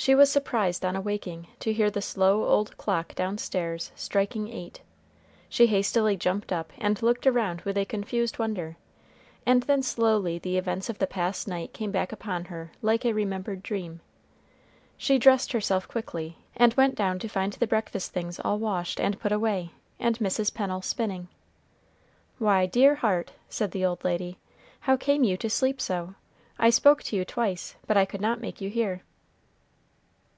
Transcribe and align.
She 0.00 0.14
was 0.14 0.30
surprised 0.30 0.84
on 0.84 0.94
awaking 0.94 1.48
to 1.58 1.72
hear 1.72 1.90
the 1.90 2.00
slow 2.00 2.44
old 2.44 2.76
clock 2.76 3.16
downstairs 3.16 3.90
striking 3.96 4.46
eight. 4.48 4.80
She 5.48 5.66
hastily 5.66 6.16
jumped 6.16 6.52
up 6.52 6.72
and 6.78 7.02
looked 7.02 7.26
around 7.26 7.62
with 7.62 7.76
a 7.76 7.84
confused 7.84 8.38
wonder, 8.38 8.76
and 9.44 9.64
then 9.64 9.82
slowly 9.82 10.38
the 10.38 10.56
events 10.56 10.88
of 10.88 10.98
the 11.00 11.08
past 11.08 11.48
night 11.48 11.72
came 11.72 11.90
back 11.90 12.12
upon 12.12 12.44
her 12.44 12.70
like 12.80 13.04
a 13.04 13.12
remembered 13.12 13.60
dream. 13.60 14.00
She 14.96 15.18
dressed 15.18 15.50
herself 15.50 15.88
quickly, 15.88 16.36
and 16.56 16.74
went 16.74 16.94
down 16.94 17.18
to 17.18 17.28
find 17.28 17.54
the 17.54 17.66
breakfast 17.66 18.12
things 18.12 18.38
all 18.38 18.60
washed 18.60 19.00
and 19.00 19.18
put 19.18 19.32
away, 19.32 19.72
and 19.98 20.16
Mrs. 20.20 20.54
Pennel 20.54 20.80
spinning. 20.80 21.26
"Why, 22.38 22.66
dear 22.66 22.94
heart," 22.94 23.32
said 23.48 23.72
the 23.72 23.84
old 23.84 24.04
lady, 24.04 24.38
"how 24.82 24.96
came 24.96 25.24
you 25.24 25.36
to 25.38 25.50
sleep 25.50 25.80
so? 25.80 26.14
I 26.56 26.70
spoke 26.70 27.02
to 27.02 27.16
you 27.16 27.24
twice, 27.24 27.74
but 27.88 27.96
I 27.96 28.04
could 28.04 28.20
not 28.20 28.40
make 28.40 28.60
you 28.60 28.70
hear." 28.70 29.02